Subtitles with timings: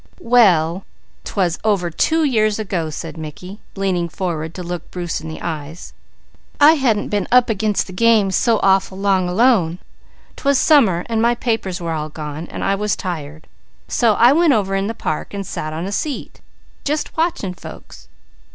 [0.19, 0.83] "Well,
[1.25, 5.93] 'twas over two years ago," said Mickey, leaning forward to look Bruce in the eyes.
[6.59, 9.77] "I hadn't been up against the game so awful long alone.
[10.37, 13.45] 'Twas summer and my papers were all gone, and I was tired,
[13.87, 16.41] so I went over in the park and sat on a seat,
[16.83, 18.07] just watching folks.